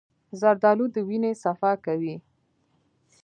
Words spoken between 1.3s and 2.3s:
صفا کوي.